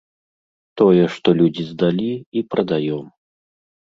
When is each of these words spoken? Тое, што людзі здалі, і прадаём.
Тое, 0.81 1.03
што 1.15 1.29
людзі 1.41 1.65
здалі, 1.67 2.09
і 2.41 2.45
прадаём. 2.53 3.05